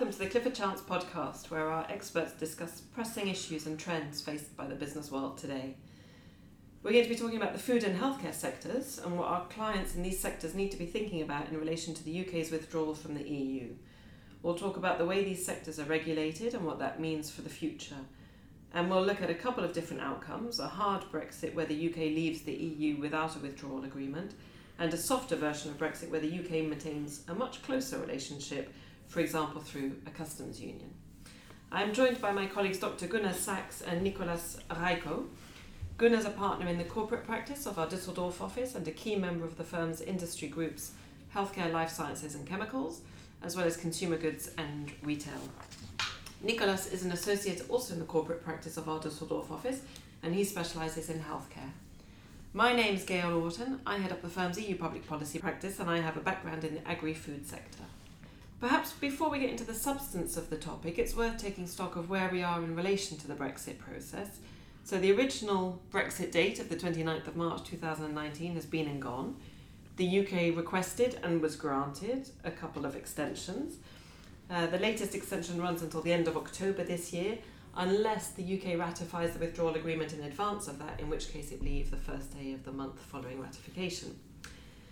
[0.00, 4.56] welcome to the Clifford Chance podcast, where our experts discuss pressing issues and trends faced
[4.56, 5.76] by the business world today.
[6.82, 9.94] We're going to be talking about the food and healthcare sectors and what our clients
[9.94, 13.12] in these sectors need to be thinking about in relation to the UK's withdrawal from
[13.12, 13.74] the EU.
[14.42, 17.50] We'll talk about the way these sectors are regulated and what that means for the
[17.50, 18.06] future.
[18.72, 21.96] And we'll look at a couple of different outcomes a hard Brexit, where the UK
[21.96, 24.32] leaves the EU without a withdrawal agreement,
[24.78, 28.72] and a softer version of Brexit, where the UK maintains a much closer relationship,
[29.10, 30.88] for example, through a customs union.
[31.72, 33.08] I'm joined by my colleagues Dr.
[33.08, 35.26] Gunnar Sachs and Nicolas Rajko.
[36.00, 39.44] is a partner in the corporate practice of our Düsseldorf office and a key member
[39.44, 40.92] of the firm's industry groups
[41.34, 43.00] Healthcare, Life Sciences and Chemicals,
[43.42, 45.40] as well as consumer goods and retail.
[46.40, 49.80] Nicolas is an associate also in the corporate practice of our Düsseldorf office,
[50.22, 51.72] and he specialises in healthcare.
[52.52, 53.80] My name's Gail Orton.
[53.84, 56.74] I head up the firm's EU public policy practice, and I have a background in
[56.76, 57.84] the agri food sector.
[58.60, 62.10] Perhaps before we get into the substance of the topic, it's worth taking stock of
[62.10, 64.38] where we are in relation to the Brexit process
[64.84, 69.36] so the original Brexit date of the 29th of March 2019 has been and gone.
[69.96, 73.76] The UK requested and was granted a couple of extensions.
[74.50, 77.38] Uh, the latest extension runs until the end of October this year,
[77.76, 81.62] unless the UK ratifies the withdrawal agreement in advance of that, in which case it
[81.62, 84.18] leaves the first day of the month following ratification.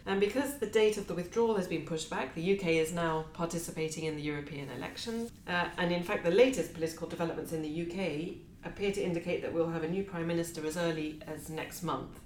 [0.09, 3.27] And because the date of the withdrawal has been pushed back, the UK is now
[3.35, 5.31] participating in the European elections.
[5.47, 9.53] Uh, and in fact, the latest political developments in the UK appear to indicate that
[9.53, 12.21] we'll have a new Prime Minister as early as next month.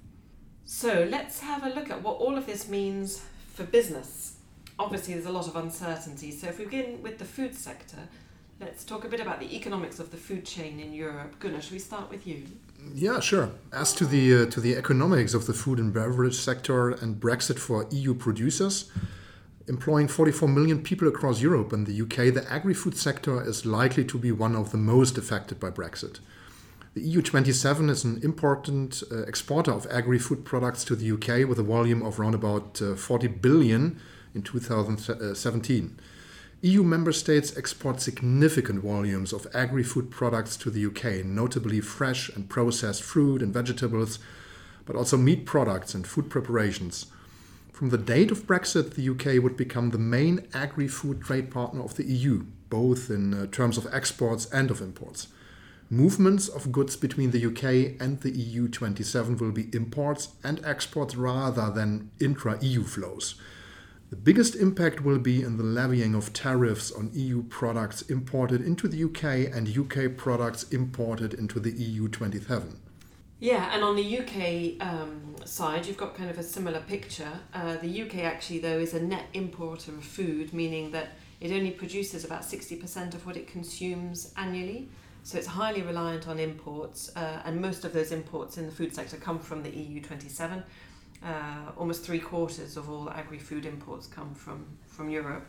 [0.64, 3.20] So let's have a look at what all of this means
[3.52, 4.36] for business.
[4.78, 6.30] Obviously, there's a lot of uncertainty.
[6.30, 7.98] So if we begin with the food sector,
[8.62, 11.38] let's talk a bit about the economics of the food chain in Europe.
[11.40, 12.44] Gunnar, should we start with you?
[12.94, 13.50] Yeah, sure.
[13.72, 17.58] As to the uh, to the economics of the food and beverage sector and Brexit
[17.58, 18.90] for EU producers,
[19.68, 24.04] employing 44 million people across Europe and the UK, the agri food sector is likely
[24.04, 26.20] to be one of the most affected by Brexit.
[26.94, 31.48] The EU 27 is an important uh, exporter of agri food products to the UK
[31.48, 33.98] with a volume of around about uh, 40 billion
[34.34, 35.98] in 2017.
[36.64, 42.28] EU member states export significant volumes of agri food products to the UK, notably fresh
[42.28, 44.20] and processed fruit and vegetables,
[44.86, 47.06] but also meat products and food preparations.
[47.72, 51.82] From the date of Brexit, the UK would become the main agri food trade partner
[51.82, 55.26] of the EU, both in uh, terms of exports and of imports.
[55.90, 61.16] Movements of goods between the UK and the EU 27 will be imports and exports
[61.16, 63.34] rather than intra EU flows.
[64.12, 68.86] The biggest impact will be in the levying of tariffs on EU products imported into
[68.86, 72.78] the UK and UK products imported into the EU 27.
[73.40, 77.32] Yeah, and on the UK um, side, you've got kind of a similar picture.
[77.54, 81.70] Uh, the UK actually, though, is a net importer of food, meaning that it only
[81.70, 84.90] produces about 60% of what it consumes annually.
[85.22, 88.94] So it's highly reliant on imports, uh, and most of those imports in the food
[88.94, 90.62] sector come from the EU 27.
[91.24, 95.46] Uh, almost three quarters of all agri food imports come from, from Europe.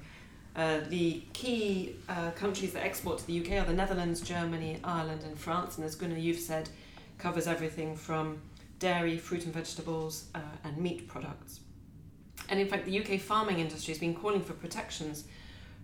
[0.56, 5.24] Uh, the key uh, countries that export to the UK are the Netherlands, Germany, Ireland,
[5.24, 5.78] and France.
[5.78, 6.70] And as Gunnar, you've said,
[7.18, 8.40] covers everything from
[8.78, 11.62] dairy, fruit and vegetables, uh, and meat products.
[12.50, 15.26] And in fact, the UK farming industry has been calling for protections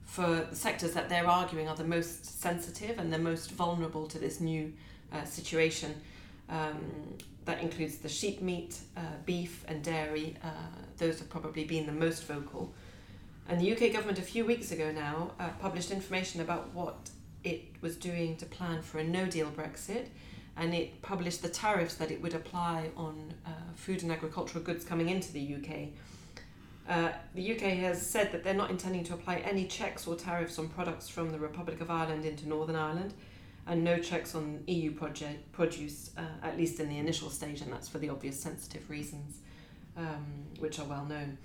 [0.09, 4.17] for the sectors that they're arguing are the most sensitive and the most vulnerable to
[4.17, 4.73] this new
[5.13, 5.93] uh, situation.
[6.49, 7.15] Um,
[7.45, 10.35] that includes the sheep meat, uh, beef, and dairy.
[10.43, 10.49] Uh,
[10.97, 12.73] those have probably been the most vocal.
[13.47, 17.09] And the UK government, a few weeks ago now, uh, published information about what
[17.43, 20.07] it was doing to plan for a no deal Brexit
[20.59, 24.83] and it published the tariffs that it would apply on uh, food and agricultural goods
[24.83, 25.87] coming into the UK.
[26.87, 30.59] Uh, the UK has said that they're not intending to apply any checks or tariffs
[30.59, 33.13] on products from the Republic of Ireland into Northern Ireland,
[33.69, 37.71] and no checks on EU project, produce, uh, at least in the initial stage, and
[37.71, 39.37] that's for the obvious sensitive reasons,
[39.95, 40.25] um,
[40.57, 41.37] which are well known.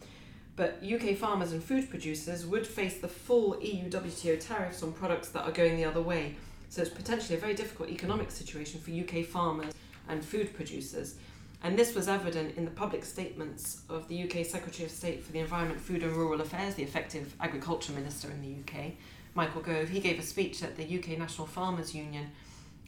[0.57, 5.29] But UK farmers and food producers would face the full EU WTO tariffs on products
[5.31, 6.37] that are going the other way,
[6.71, 9.75] so it's potentially a very difficult economic situation for UK farmers
[10.09, 11.17] and food producers.
[11.63, 15.33] And this was evident in the public statements of the UK Secretary of State for
[15.33, 18.93] the Environment, Food and Rural Affairs, the effective agriculture minister in the UK,
[19.35, 19.89] Michael Gove.
[19.89, 22.31] He gave a speech at the UK National Farmers Union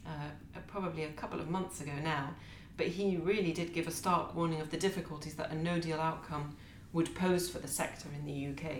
[0.05, 2.29] uh, probably a couple of months ago now,
[2.77, 5.99] but he really did give a stark warning of the difficulties that a no deal
[5.99, 6.55] outcome
[6.93, 8.71] would pose for the sector in the UK.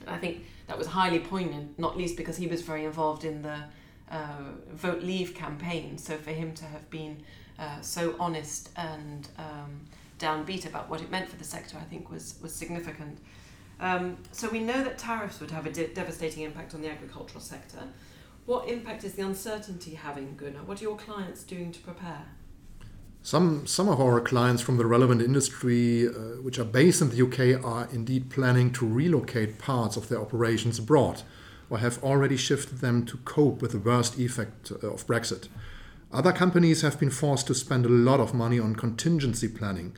[0.00, 3.42] And I think that was highly poignant, not least because he was very involved in
[3.42, 3.58] the
[4.10, 5.96] uh, vote leave campaign.
[5.98, 7.22] So for him to have been
[7.58, 9.80] uh, so honest and um,
[10.18, 13.18] downbeat about what it meant for the sector, I think was was significant.
[13.80, 17.40] Um, so we know that tariffs would have a de- devastating impact on the agricultural
[17.40, 17.80] sector.
[18.46, 20.64] What impact is the uncertainty having, Gunnar?
[20.64, 22.26] What are your clients doing to prepare?
[23.22, 26.10] Some, some of our clients from the relevant industry, uh,
[26.42, 30.78] which are based in the UK, are indeed planning to relocate parts of their operations
[30.78, 31.22] abroad
[31.70, 35.48] or have already shifted them to cope with the worst effect uh, of Brexit.
[36.12, 39.96] Other companies have been forced to spend a lot of money on contingency planning,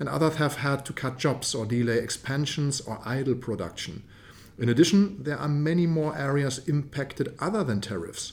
[0.00, 4.02] and others have had to cut jobs or delay expansions or idle production.
[4.58, 8.32] In addition, there are many more areas impacted other than tariffs.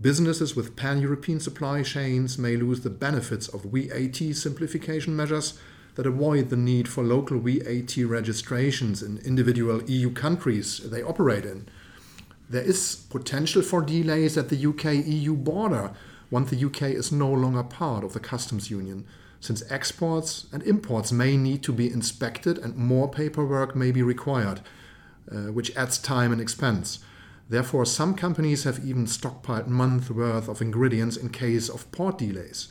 [0.00, 5.58] Businesses with pan European supply chains may lose the benefits of VAT simplification measures
[5.96, 11.68] that avoid the need for local VAT registrations in individual EU countries they operate in.
[12.48, 15.92] There is potential for delays at the UK EU border
[16.30, 19.04] once the UK is no longer part of the customs union,
[19.40, 24.60] since exports and imports may need to be inspected and more paperwork may be required,
[25.30, 27.00] uh, which adds time and expense.
[27.48, 32.68] Therefore, some companies have even stockpiled months' worth of ingredients in case of port delays.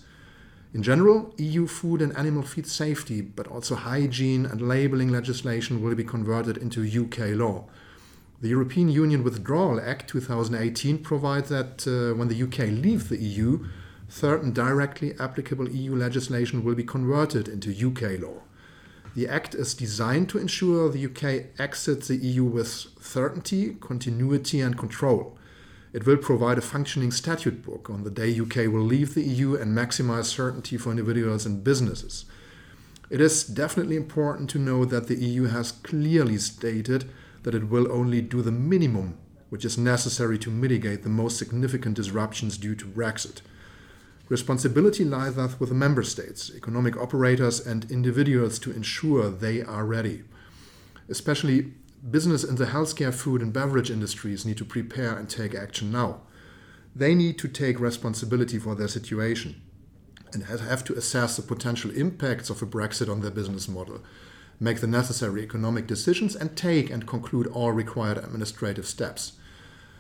[0.73, 5.95] In general, EU food and animal feed safety, but also hygiene and labeling legislation will
[5.95, 7.65] be converted into UK law.
[8.41, 13.65] The European Union Withdrawal Act 2018 provides that uh, when the UK leaves the EU,
[14.07, 18.41] certain directly applicable EU legislation will be converted into UK law.
[19.13, 22.69] The Act is designed to ensure the UK exits the EU with
[23.01, 25.37] certainty, continuity, and control.
[25.91, 29.55] It will provide a functioning statute book on the day UK will leave the EU
[29.55, 32.23] and maximize certainty for individuals and businesses.
[33.09, 37.09] It is definitely important to know that the EU has clearly stated
[37.49, 39.17] that it will only do the minimum
[39.49, 43.41] which is necessary to mitigate the most significant disruptions due to Brexit.
[44.27, 49.83] Responsibility lies thus with the member states, economic operators, and individuals to ensure they are
[49.83, 50.21] ready.
[51.09, 51.73] Especially
[52.11, 56.21] business in the healthcare, food, and beverage industries need to prepare and take action now.
[56.95, 59.59] They need to take responsibility for their situation
[60.33, 64.01] and have to assess the potential impacts of a Brexit on their business model
[64.59, 69.33] make the necessary economic decisions, and take and conclude all required administrative steps.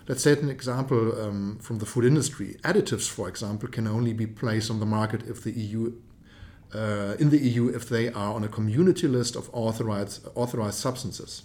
[0.07, 2.57] Let's take an example um, from the food industry.
[2.63, 5.93] Additives, for example, can only be placed on the market if the EU,
[6.73, 11.43] uh, in the EU if they are on a community list of authorized, authorized substances.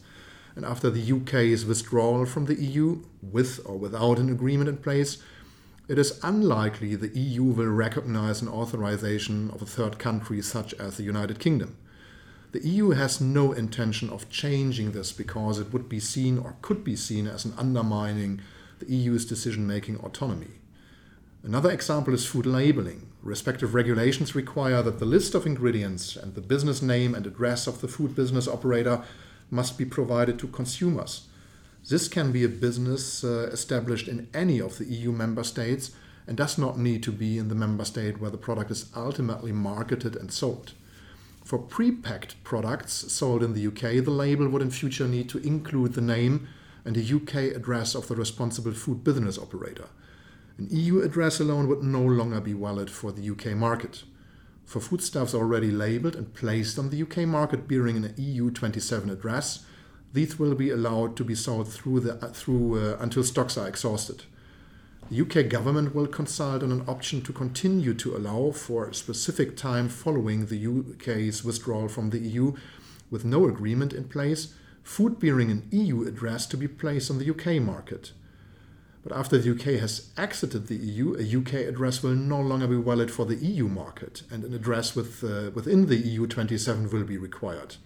[0.56, 5.18] And after the UK's withdrawal from the EU, with or without an agreement in place,
[5.86, 10.96] it is unlikely the EU will recognize an authorization of a third country such as
[10.96, 11.76] the United Kingdom.
[12.54, 16.84] The EU has no intention of changing this because it would be seen or could
[16.84, 18.42] be seen as an undermining
[18.78, 20.60] the EU's decision making autonomy.
[21.42, 23.08] Another example is food labeling.
[23.24, 27.80] Respective regulations require that the list of ingredients and the business name and address of
[27.80, 29.02] the food business operator
[29.50, 31.26] must be provided to consumers.
[31.90, 35.90] This can be a business uh, established in any of the EU member states
[36.28, 39.50] and does not need to be in the member state where the product is ultimately
[39.50, 40.74] marketed and sold.
[41.44, 45.92] For pre-packed products sold in the UK, the label would in future need to include
[45.92, 46.48] the name
[46.86, 49.88] and a UK address of the responsible food business operator.
[50.56, 54.04] An EU address alone would no longer be valid for the UK market.
[54.64, 59.66] For foodstuffs already labeled and placed on the UK market bearing an EU 27 address,
[60.14, 64.22] these will be allowed to be sold through, the, through uh, until stocks are exhausted.
[65.10, 69.54] The UK government will consult on an option to continue to allow for a specific
[69.54, 72.54] time following the UK's withdrawal from the EU,
[73.10, 77.30] with no agreement in place, food bearing an EU address to be placed on the
[77.30, 78.12] UK market.
[79.02, 82.76] But after the UK has exited the EU, a UK address will no longer be
[82.76, 87.04] valid for the EU market, and an address with, uh, within the EU 27 will
[87.04, 87.76] be required.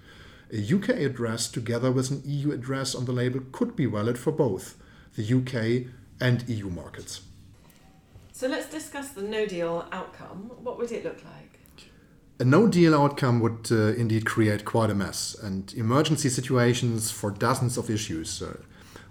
[0.52, 4.30] A UK address together with an EU address on the label could be valid for
[4.30, 4.76] both
[5.16, 7.22] the UK and EU markets.
[8.32, 10.50] So let's discuss the no deal outcome.
[10.62, 11.58] What would it look like?
[12.40, 17.32] A no deal outcome would uh, indeed create quite a mess and emergency situations for
[17.32, 18.40] dozens of issues.
[18.40, 18.58] Uh,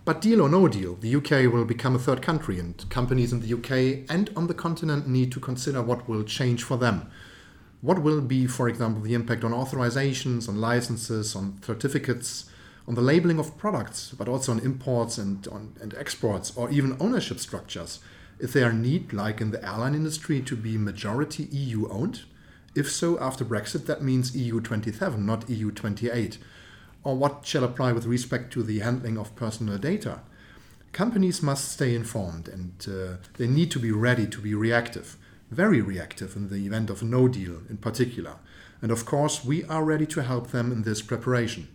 [0.05, 3.41] but deal or no deal, the UK will become a third country, and companies in
[3.41, 7.11] the UK and on the continent need to consider what will change for them.
[7.81, 12.45] What will be, for example, the impact on authorizations, on licenses, on certificates,
[12.87, 16.95] on the labeling of products, but also on imports and, on, and exports, or even
[16.99, 17.99] ownership structures.
[18.39, 22.21] Is there a need, like in the airline industry, to be majority EU owned?
[22.75, 26.37] If so, after Brexit, that means EU 27, not EU 28.
[27.03, 30.19] Or what shall apply with respect to the handling of personal data?
[30.93, 35.17] Companies must stay informed and uh, they need to be ready to be reactive,
[35.51, 38.35] very reactive in the event of no deal in particular.
[38.81, 41.67] And of course, we are ready to help them in this preparation.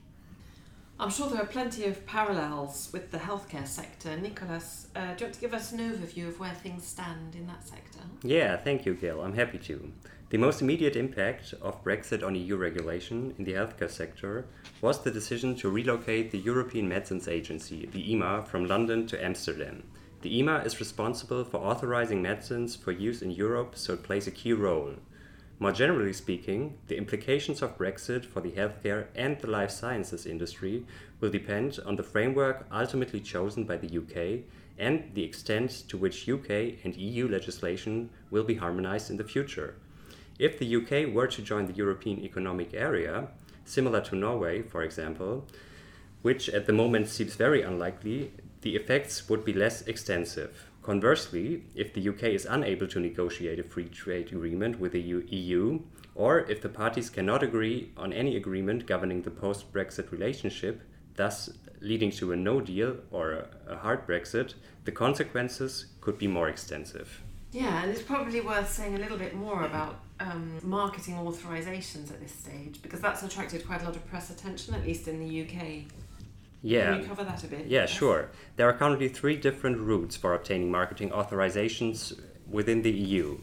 [1.03, 4.17] I'm sure there are plenty of parallels with the healthcare sector.
[4.17, 7.45] Nicolas, uh, do you want to give us an overview of where things stand in
[7.49, 7.99] that sector?
[8.23, 9.21] Yeah, thank you, Gail.
[9.21, 9.93] I'm happy to.
[10.31, 14.47] The most immediate impact of Brexit on EU regulation in the healthcare sector
[14.81, 19.83] was the decision to relocate the European Medicines Agency, the EMA, from London to Amsterdam.
[20.21, 24.31] The EMA is responsible for authorizing medicines for use in Europe, so it plays a
[24.31, 24.95] key role.
[25.63, 30.85] More generally speaking, the implications of Brexit for the healthcare and the life sciences industry
[31.21, 34.43] will depend on the framework ultimately chosen by the UK
[34.77, 36.51] and the extent to which UK
[36.83, 39.77] and EU legislation will be harmonized in the future.
[40.37, 43.29] If the UK were to join the European Economic Area,
[43.65, 45.47] similar to Norway, for example,
[46.23, 50.72] which at the moment seems very unlikely, the effects would be less extensive.
[50.83, 55.81] Conversely, if the UK is unable to negotiate a free trade agreement with the EU,
[56.15, 60.83] or if the parties cannot agree on any agreement governing the post Brexit relationship,
[61.15, 66.49] thus leading to a no deal or a hard Brexit, the consequences could be more
[66.49, 67.23] extensive.
[67.53, 72.21] Yeah, and it's probably worth saying a little bit more about um, marketing authorizations at
[72.21, 75.43] this stage because that's attracted quite a lot of press attention, at least in the
[75.43, 75.85] UK.
[76.63, 76.93] Yeah.
[76.93, 77.67] Can you cover that a bit?
[77.67, 78.31] Yeah, sure.
[78.57, 83.39] There are currently three different routes for obtaining marketing authorizations within the EU.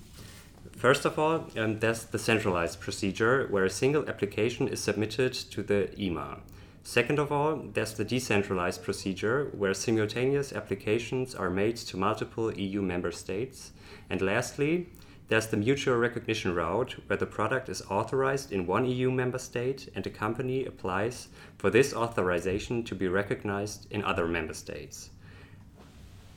[0.71, 5.61] First of all, um, there's the centralized procedure where a single application is submitted to
[5.61, 6.39] the EMA.
[6.83, 12.81] Second of all, there's the decentralized procedure where simultaneous applications are made to multiple EU
[12.81, 13.73] member states.
[14.09, 14.87] And lastly,
[15.29, 19.87] there's the mutual recognition route, where the product is authorized in one EU member state
[19.93, 21.27] and a company applies
[21.59, 25.11] for this authorization to be recognized in other member states.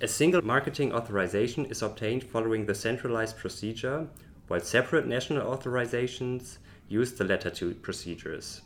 [0.03, 4.09] A single marketing authorization is obtained following the centralized procedure,
[4.49, 6.59] while separate national authorizations
[6.89, 8.61] use the latter two procedures.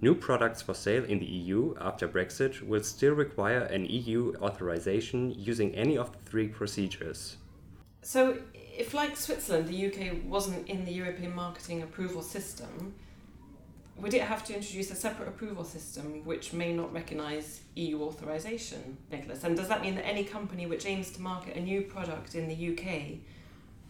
[0.00, 5.34] New products for sale in the EU after Brexit will still require an EU authorization
[5.36, 7.36] using any of the three procedures.
[8.02, 12.94] So, if, like Switzerland, the UK wasn't in the European marketing approval system,
[13.96, 18.96] would it have to introduce a separate approval system which may not recognise EU authorisation,
[19.10, 19.44] Nicolas?
[19.44, 22.48] And does that mean that any company which aims to market a new product in
[22.48, 23.18] the UK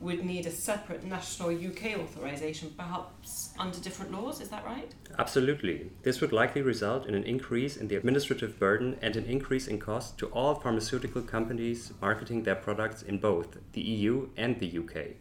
[0.03, 4.93] would need a separate national UK authorization, perhaps under different laws, is that right?
[5.19, 5.91] Absolutely.
[6.03, 9.79] This would likely result in an increase in the administrative burden and an increase in
[9.79, 15.15] cost to all pharmaceutical companies marketing their products in both the EU and the UK.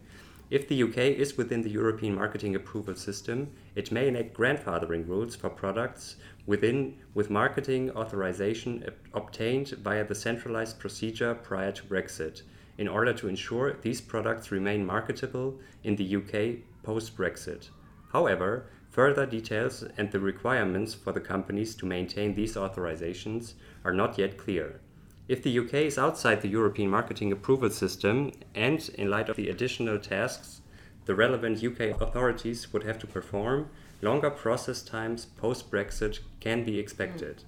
[0.49, 5.33] If the UK is within the European marketing approval system, it may enact grandfathering rules
[5.33, 8.83] for products within with marketing authorization
[9.13, 12.41] obtained via the centralized procedure prior to Brexit
[12.81, 17.69] in order to ensure these products remain marketable in the UK post Brexit.
[18.11, 23.53] However, further details and the requirements for the companies to maintain these authorizations
[23.85, 24.81] are not yet clear.
[25.27, 29.49] If the UK is outside the European marketing approval system, and in light of the
[29.49, 30.61] additional tasks
[31.05, 33.69] the relevant UK authorities would have to perform,
[34.01, 37.43] longer process times post Brexit can be expected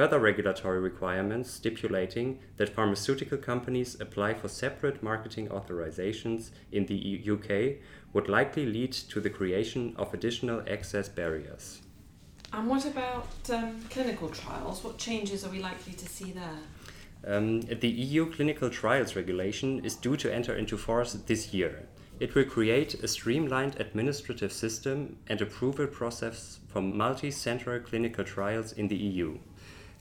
[0.00, 6.98] further regulatory requirements stipulating that pharmaceutical companies apply for separate marketing authorizations in the
[7.32, 11.82] UK would likely lead to the creation of additional access barriers.
[12.50, 14.82] And what about um, clinical trials?
[14.82, 16.58] What changes are we likely to see there?
[17.26, 21.86] Um, the EU clinical trials regulation is due to enter into force this year.
[22.20, 28.72] It will create a streamlined administrative system and approval process for multi center clinical trials
[28.72, 29.38] in the EU.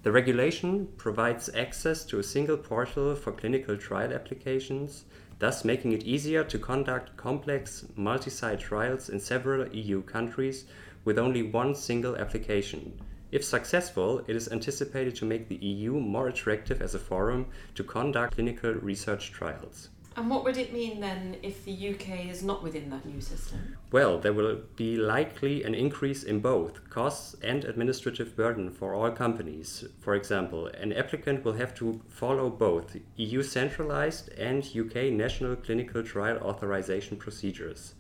[0.02, 5.04] The regulation provides access to a single portal for clinical trial applications,
[5.40, 10.64] thus making it easier to conduct complex multi site trials in several EU countries
[11.04, 12.98] with only one single application.
[13.34, 17.84] If successful, it is anticipated to make the EU more attractive as a forum to
[17.84, 19.90] conduct clinical research trials.
[20.20, 23.78] And what would it mean then if the UK is not within that new system?
[23.90, 29.12] Well, there will be likely an increase in both costs and administrative burden for all
[29.12, 29.86] companies.
[30.02, 36.04] For example, an applicant will have to follow both EU centralized and UK national clinical
[36.04, 37.94] trial authorization procedures.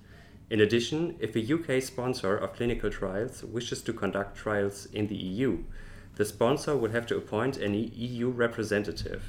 [0.49, 5.15] In addition, if a UK sponsor of clinical trials wishes to conduct trials in the
[5.15, 5.63] EU,
[6.15, 9.23] the sponsor will have to appoint an EU representative.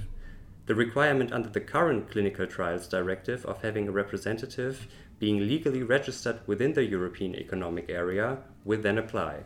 [0.70, 4.86] The requirement under the current Clinical Trials Directive of having a representative
[5.18, 9.40] being legally registered within the European Economic Area will then apply.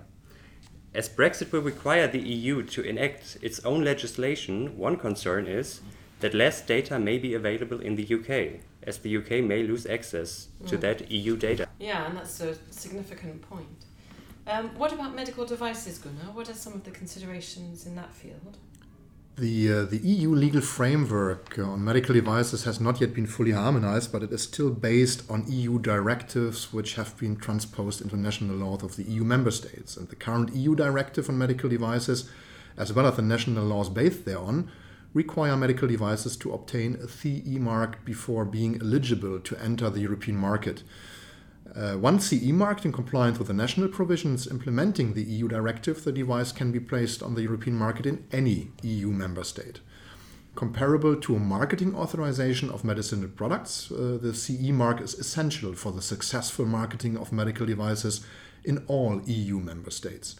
[0.93, 5.81] As Brexit will require the EU to enact its own legislation, one concern is
[6.21, 10.49] that less data may be available in the UK, as the UK may lose access
[10.67, 10.81] to mm.
[10.83, 11.67] that EU data.
[11.81, 13.87] Yeah, and that's a significant point.
[14.47, 16.35] Um, what about medical devices, Gunnar?
[16.35, 18.59] What are some of the considerations in that field?
[19.37, 24.13] The, uh, the EU legal framework on medical devices has not yet been fully harmonized,
[24.13, 28.75] but it is still based on EU directives which have been transposed into national law
[28.75, 29.97] of the EU member states.
[29.97, 32.31] And the current EU directive on medical devices,
[32.77, 34.71] as well as the national laws based thereon,
[35.15, 40.37] require medical devices to obtain a CE mark before being eligible to enter the European
[40.37, 40.85] market.
[41.77, 46.13] Uh, once CE marked in compliance with the national provisions implementing the EU directive, the
[46.13, 49.81] device can be placed on the European market in any EU member state.
[50.55, 55.91] Comparable to a marketing authorization of medicinal products, uh, the CE mark is essential for
[55.91, 58.25] the successful marketing of medical devices
[58.63, 60.37] in all EU member states.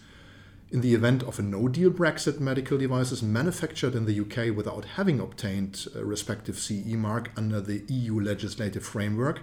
[0.71, 4.85] In the event of a no deal Brexit, medical devices manufactured in the UK without
[4.85, 9.41] having obtained a respective CE mark under the EU legislative framework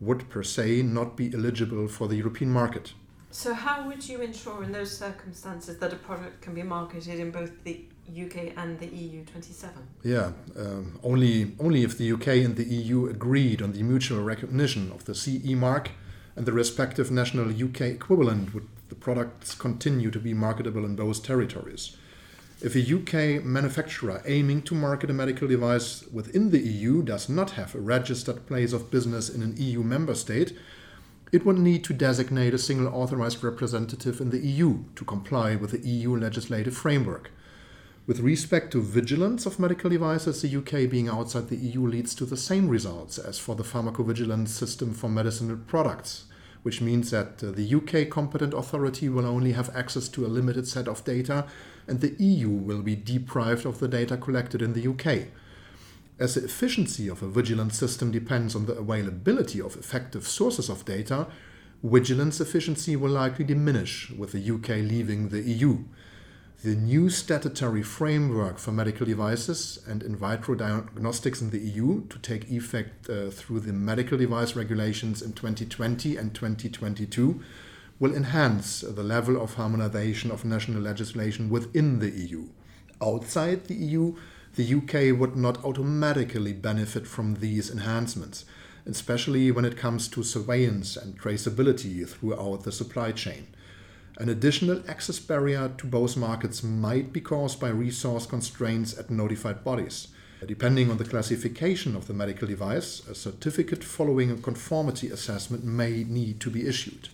[0.00, 2.94] would per se not be eligible for the European market.
[3.32, 7.30] So, how would you ensure in those circumstances that a product can be marketed in
[7.30, 9.74] both the UK and the EU 27?
[10.02, 14.90] Yeah, um, only, only if the UK and the EU agreed on the mutual recognition
[14.90, 15.92] of the CE mark
[16.34, 21.20] and the respective national UK equivalent would the products continue to be marketable in those
[21.20, 21.96] territories.
[22.62, 27.52] If a UK manufacturer aiming to market a medical device within the EU does not
[27.52, 30.54] have a registered place of business in an EU member state,
[31.32, 35.70] it would need to designate a single authorized representative in the EU to comply with
[35.70, 37.30] the EU legislative framework.
[38.06, 42.26] With respect to vigilance of medical devices, the UK being outside the EU leads to
[42.26, 46.24] the same results as for the pharmacovigilance system for medicinal products,
[46.62, 50.68] which means that uh, the UK competent authority will only have access to a limited
[50.68, 51.46] set of data
[51.86, 55.28] and the EU will be deprived of the data collected in the UK.
[56.18, 60.84] As the efficiency of a vigilance system depends on the availability of effective sources of
[60.84, 61.26] data,
[61.82, 65.78] vigilance efficiency will likely diminish with the UK leaving the EU.
[66.62, 72.18] The new statutory framework for medical devices and in vitro diagnostics in the EU to
[72.18, 77.40] take effect uh, through the medical device regulations in 2020 and 2022
[77.98, 82.48] will enhance the level of harmonization of national legislation within the EU.
[83.00, 84.16] Outside the EU,
[84.56, 88.44] the UK would not automatically benefit from these enhancements,
[88.84, 93.46] especially when it comes to surveillance and traceability throughout the supply chain.
[94.18, 99.64] An additional access barrier to both markets might be caused by resource constraints at notified
[99.64, 100.08] bodies.
[100.46, 106.04] Depending on the classification of the medical device, a certificate following a conformity assessment may
[106.04, 107.08] need to be issued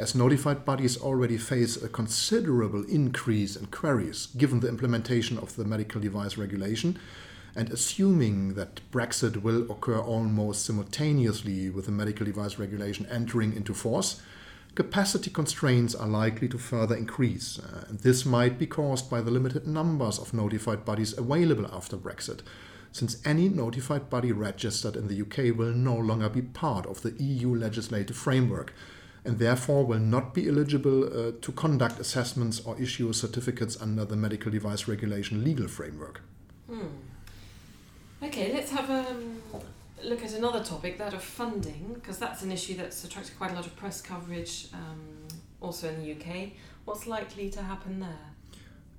[0.00, 5.64] as notified bodies already face a considerable increase in queries given the implementation of the
[5.64, 6.98] medical device regulation,
[7.54, 13.74] and assuming that Brexit will occur almost simultaneously with the medical device regulation entering into
[13.74, 14.22] force,
[14.74, 17.58] capacity constraints are likely to further increase.
[17.58, 22.40] Uh, this might be caused by the limited numbers of notified bodies available after Brexit,
[22.92, 27.12] since any notified body registered in the UK will no longer be part of the
[27.22, 28.72] EU legislative framework
[29.24, 34.16] and therefore will not be eligible uh, to conduct assessments or issue certificates under the
[34.16, 36.22] medical device regulation legal framework.
[36.66, 36.86] Hmm.
[38.22, 39.40] Okay, let's have a um,
[40.04, 43.54] look at another topic, that of funding, because that's an issue that's attracted quite a
[43.54, 45.28] lot of press coverage um,
[45.60, 46.50] also in the UK.
[46.84, 48.30] What's likely to happen there?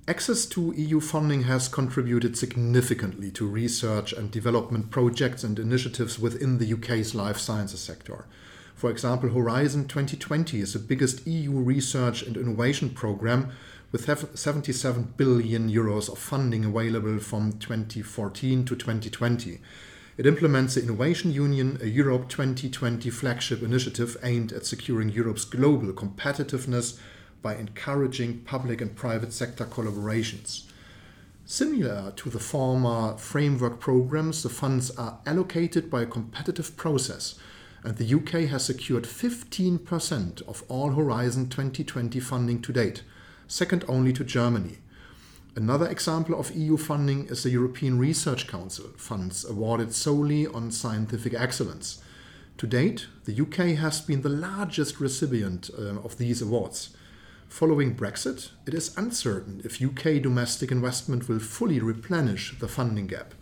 [0.08, 6.58] Access to EU funding has contributed significantly to research and development projects and initiatives within
[6.58, 8.26] the UK's life sciences sector.
[8.74, 13.52] For example, Horizon 2020 is the biggest EU research and innovation program
[13.92, 19.60] with 77 billion euros of funding available from 2014 to 2020.
[20.18, 25.90] It implements the Innovation Union, a Europe 2020 flagship initiative aimed at securing Europe's global
[25.94, 26.98] competitiveness
[27.40, 30.64] by encouraging public and private sector collaborations.
[31.46, 37.38] Similar to the former framework programs, the funds are allocated by a competitive process
[37.82, 43.02] and the UK has secured 15% of all Horizon 2020 funding to date,
[43.48, 44.81] second only to Germany.
[45.54, 51.34] Another example of EU funding is the European Research Council funds awarded solely on scientific
[51.34, 52.02] excellence.
[52.56, 56.96] To date, the UK has been the largest recipient uh, of these awards.
[57.48, 63.34] Following Brexit, it is uncertain if UK domestic investment will fully replenish the funding gap.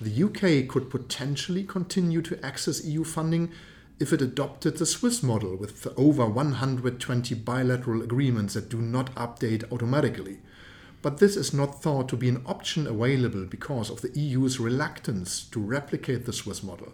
[0.00, 3.50] The UK could potentially continue to access EU funding
[3.98, 9.70] if it adopted the Swiss model with over 120 bilateral agreements that do not update
[9.72, 10.38] automatically.
[11.02, 15.44] But this is not thought to be an option available because of the EU's reluctance
[15.50, 16.92] to replicate the Swiss model.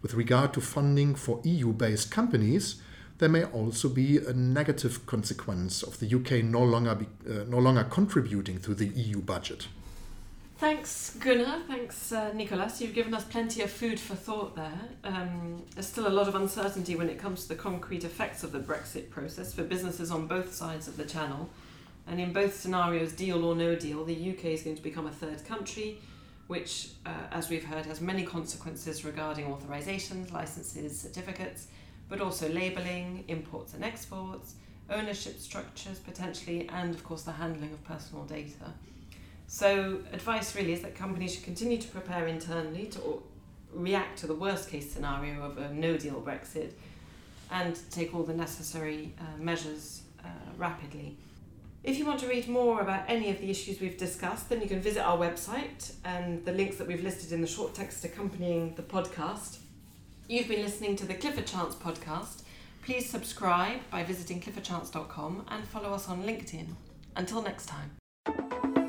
[0.00, 2.80] With regard to funding for EU based companies,
[3.18, 7.58] there may also be a negative consequence of the UK no longer, be, uh, no
[7.58, 9.68] longer contributing to the EU budget.
[10.58, 11.62] Thanks, Gunnar.
[11.66, 12.80] Thanks, uh, Nicolas.
[12.80, 14.80] You've given us plenty of food for thought there.
[15.02, 18.52] Um, there's still a lot of uncertainty when it comes to the concrete effects of
[18.52, 21.50] the Brexit process for businesses on both sides of the channel.
[22.06, 25.12] And in both scenarios, deal or no deal, the UK is going to become a
[25.12, 25.98] third country,
[26.48, 31.68] which, uh, as we've heard, has many consequences regarding authorisations, licenses, certificates,
[32.08, 34.54] but also labelling, imports and exports,
[34.90, 38.74] ownership structures potentially, and of course the handling of personal data.
[39.46, 43.22] So, advice really is that companies should continue to prepare internally to
[43.72, 46.72] react to the worst case scenario of a no deal Brexit
[47.50, 51.16] and take all the necessary uh, measures uh, rapidly.
[51.84, 54.68] If you want to read more about any of the issues we've discussed, then you
[54.68, 58.74] can visit our website and the links that we've listed in the short text accompanying
[58.76, 59.58] the podcast.
[60.28, 62.42] You've been listening to the Clifford Chance podcast.
[62.84, 66.68] Please subscribe by visiting cliffordchance.com and follow us on LinkedIn.
[67.16, 68.81] Until next time.